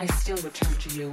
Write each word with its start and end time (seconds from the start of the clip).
I 0.00 0.06
still 0.06 0.36
return 0.36 0.74
to 0.76 0.90
you. 0.90 1.12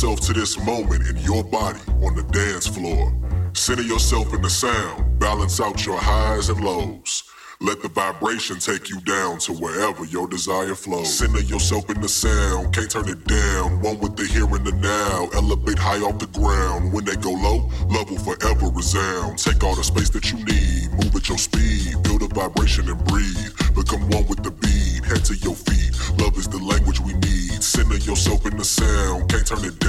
Yourself 0.00 0.26
to 0.26 0.32
this 0.32 0.58
moment 0.64 1.06
in 1.06 1.16
your 1.18 1.44
body 1.44 1.78
on 2.02 2.14
the 2.14 2.22
dance 2.32 2.66
floor. 2.66 3.12
Center 3.52 3.82
yourself 3.82 4.32
in 4.32 4.40
the 4.40 4.48
sound, 4.48 5.18
balance 5.18 5.60
out 5.60 5.84
your 5.84 5.98
highs 5.98 6.48
and 6.48 6.58
lows. 6.64 7.24
Let 7.60 7.82
the 7.82 7.88
vibration 7.90 8.58
take 8.60 8.88
you 8.88 8.98
down 9.02 9.40
to 9.40 9.52
wherever 9.52 10.06
your 10.06 10.26
desire 10.26 10.74
flows. 10.74 11.12
Center 11.12 11.40
yourself 11.40 11.90
in 11.90 12.00
the 12.00 12.08
sound, 12.08 12.72
can't 12.72 12.90
turn 12.90 13.10
it 13.10 13.26
down. 13.26 13.82
One 13.82 13.98
with 14.00 14.16
the 14.16 14.24
here 14.24 14.46
and 14.46 14.64
the 14.64 14.72
now. 14.72 15.28
Elevate 15.34 15.78
high 15.78 16.00
off 16.00 16.18
the 16.18 16.28
ground. 16.28 16.94
When 16.94 17.04
they 17.04 17.16
go 17.16 17.32
low, 17.32 17.68
love 17.90 18.08
will 18.08 18.24
forever 18.24 18.68
resound. 18.70 19.36
Take 19.36 19.62
all 19.62 19.76
the 19.76 19.84
space 19.84 20.08
that 20.16 20.32
you 20.32 20.38
need, 20.38 20.92
move 20.96 21.14
at 21.14 21.28
your 21.28 21.36
speed. 21.36 21.92
Feel 22.06 22.16
the 22.16 22.30
vibration 22.32 22.88
and 22.88 23.04
breathe. 23.04 23.52
Become 23.74 24.08
one 24.08 24.26
with 24.28 24.42
the 24.42 24.50
beat, 24.50 25.04
head 25.04 25.26
to 25.26 25.36
your 25.36 25.54
feet. 25.54 25.92
Love 26.18 26.38
is 26.38 26.48
the 26.48 26.56
language 26.64 27.00
we 27.00 27.12
need. 27.12 27.62
Center 27.62 27.98
yourself 27.98 28.46
in 28.46 28.56
the 28.56 28.64
sound, 28.64 29.28
can't 29.28 29.46
turn 29.46 29.62
it 29.66 29.79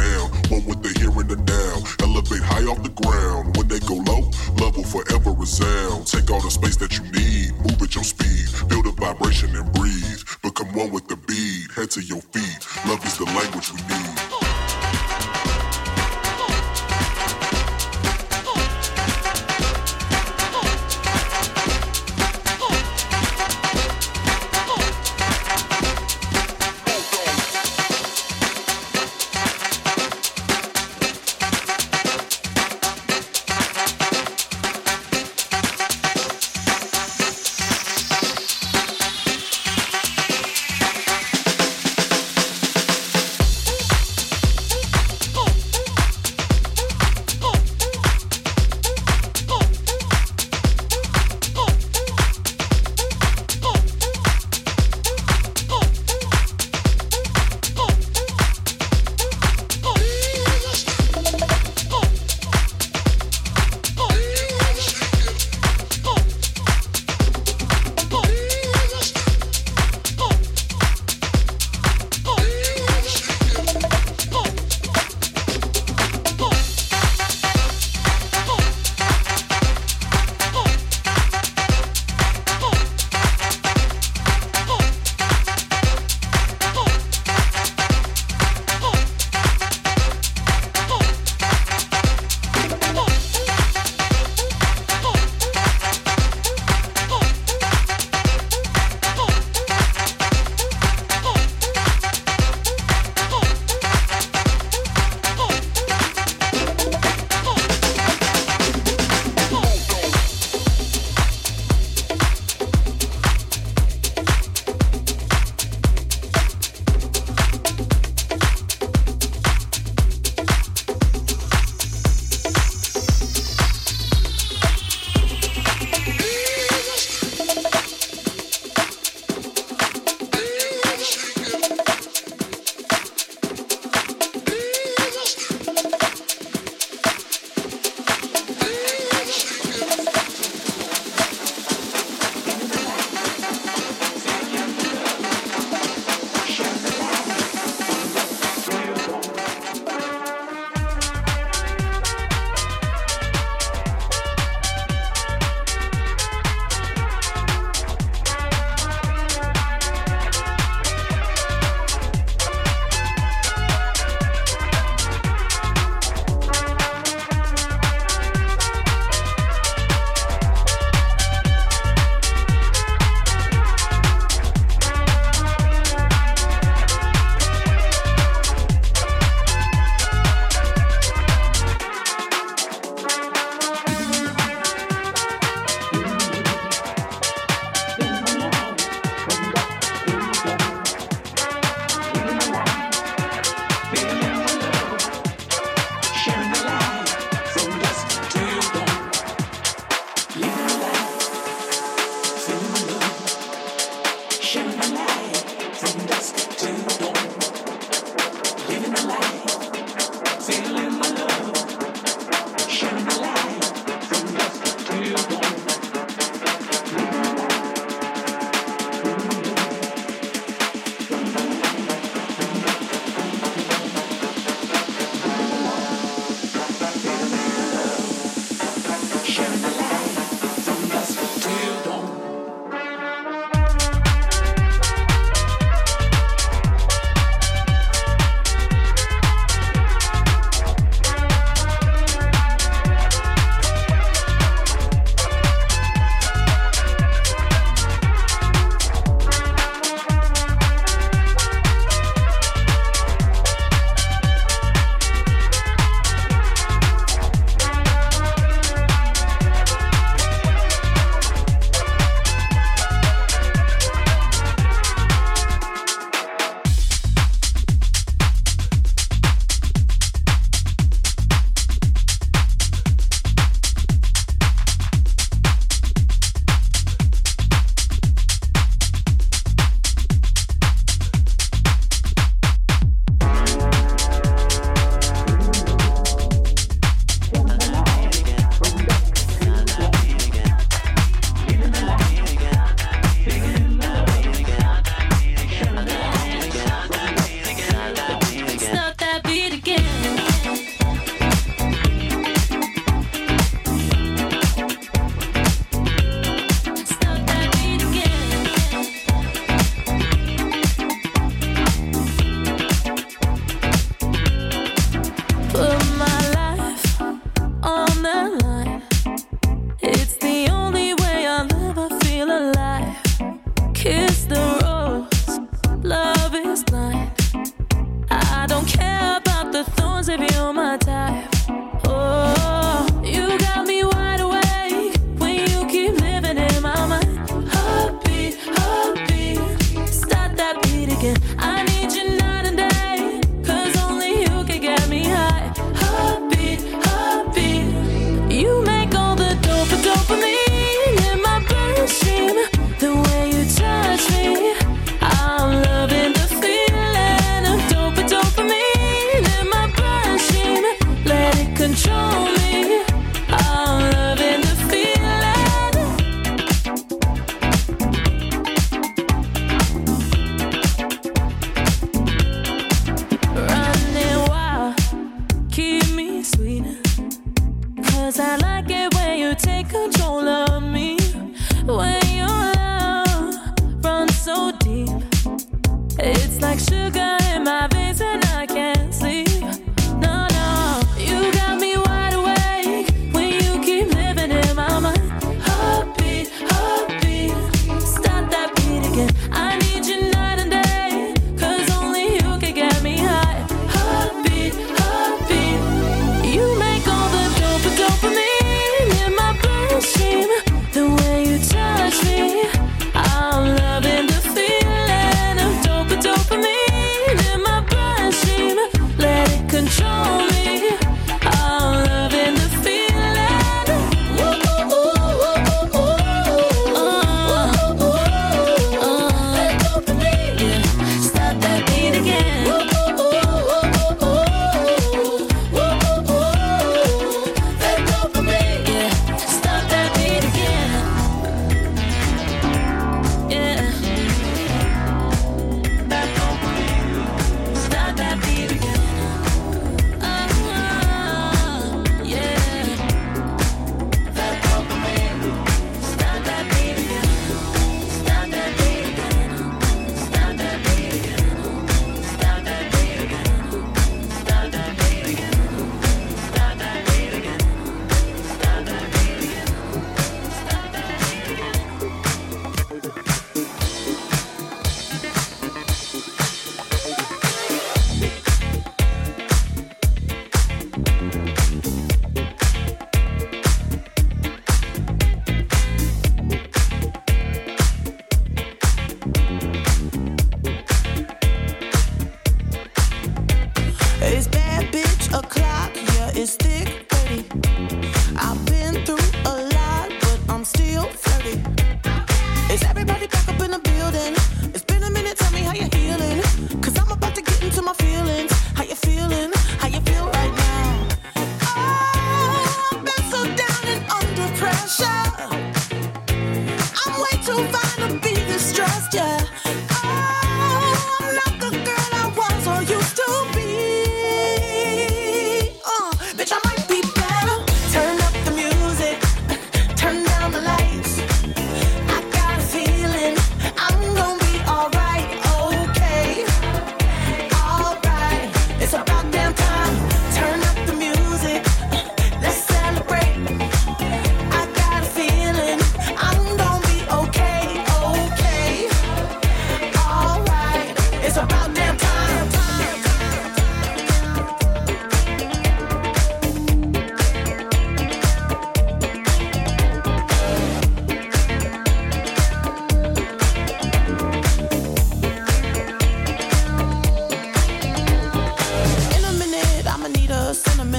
off 2.71 2.83
the 2.83 2.89
ground. 3.03 3.57
When 3.57 3.67
they 3.67 3.79
go 3.79 3.95
low, 3.95 4.31
love 4.61 4.75
will 4.77 4.83
forever 4.83 5.31
resound. 5.31 6.07
Take 6.07 6.31
all 6.31 6.41
the 6.41 6.51
space 6.51 6.77
that 6.77 6.97
you 6.97 7.03
need 7.11 7.40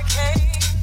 I 0.00 0.02
came. 0.08 0.79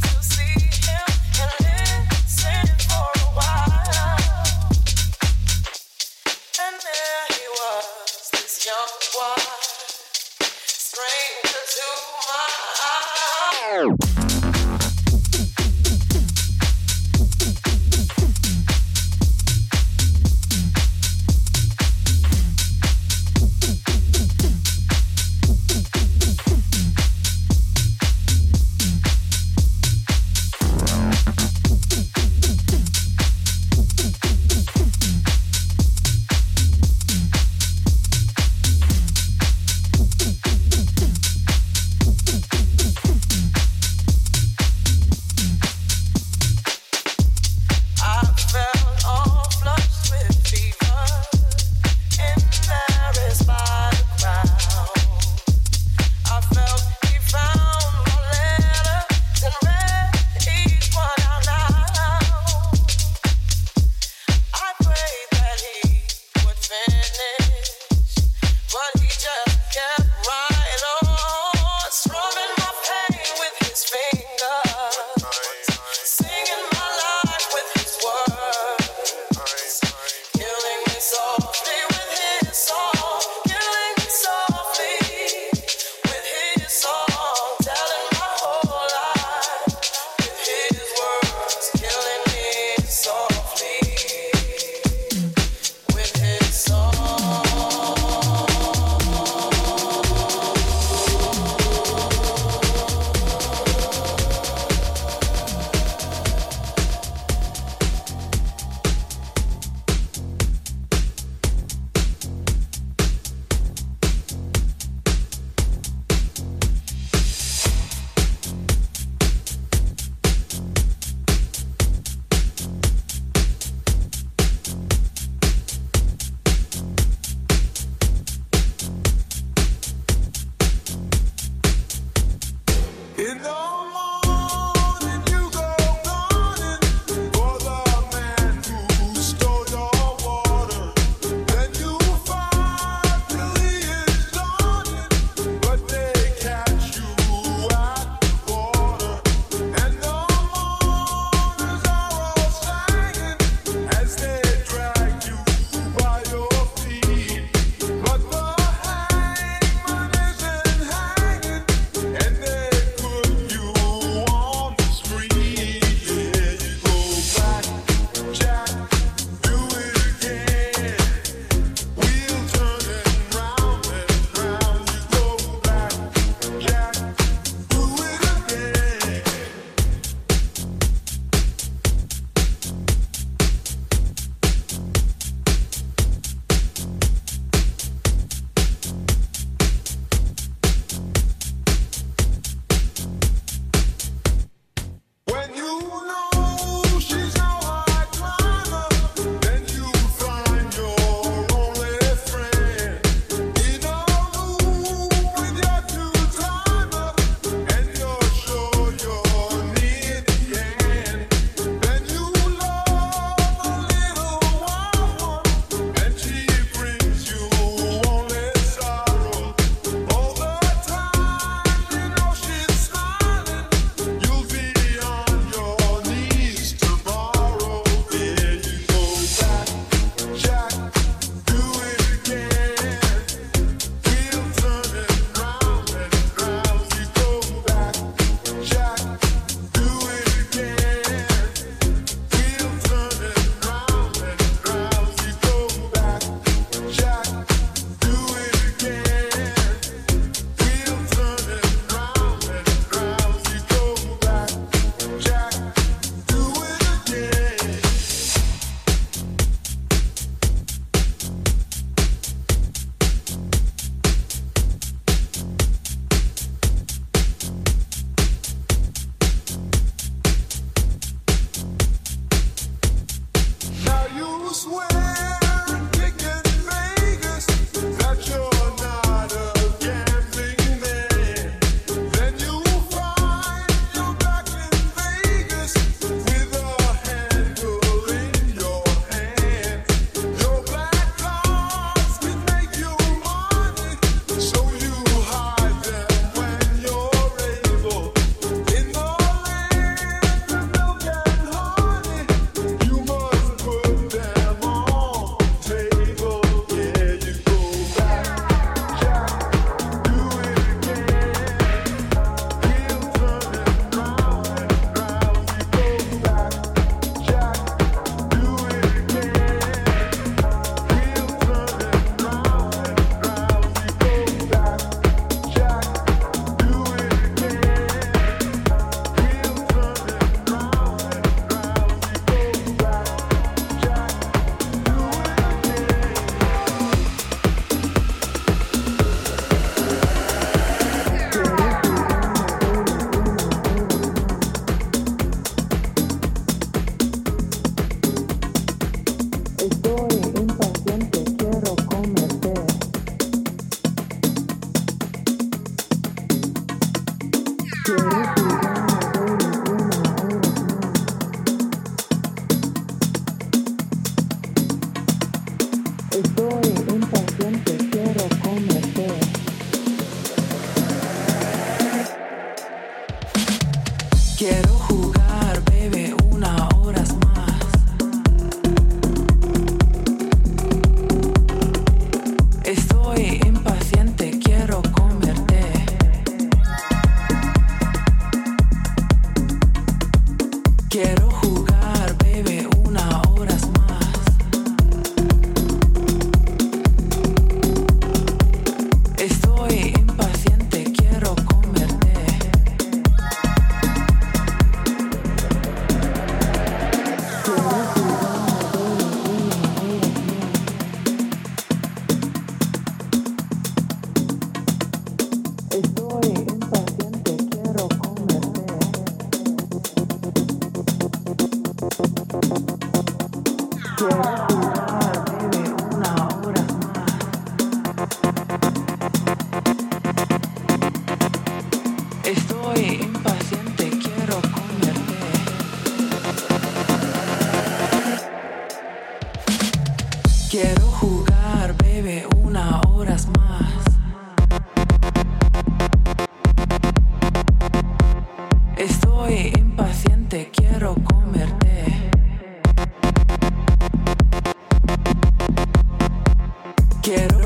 quiero. 457.07 457.36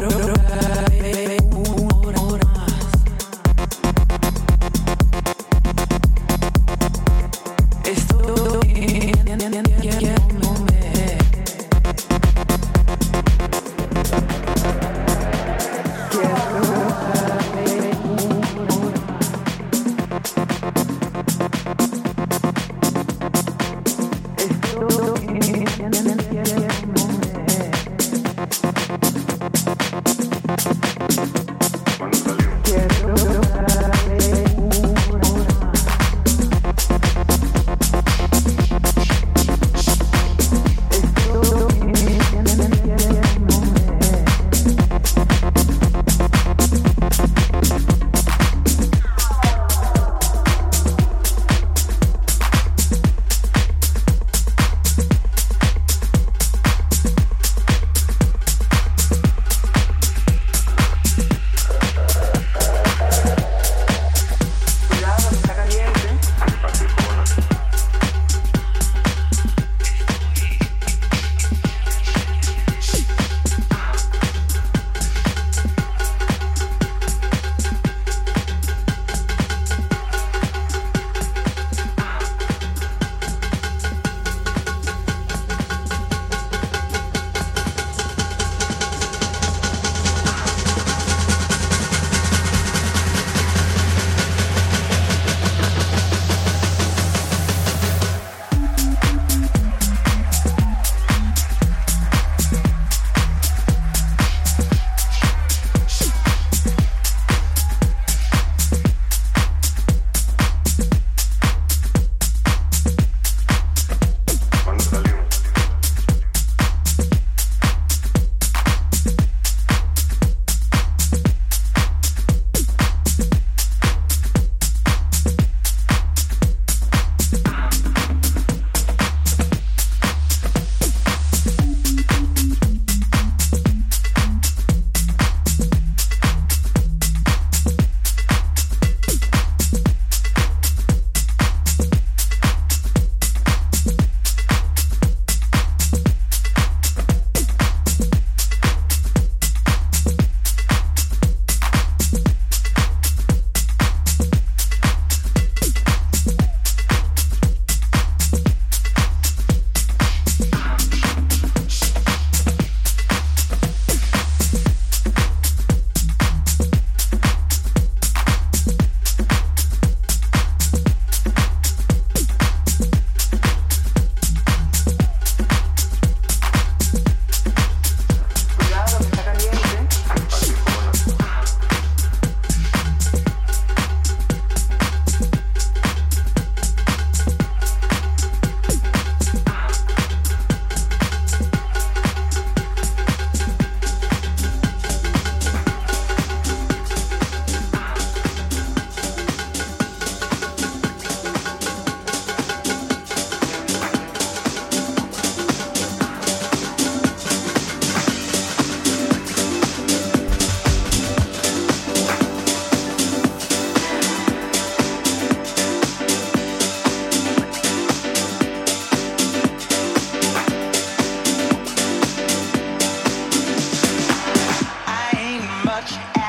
touch. 225.87 226.20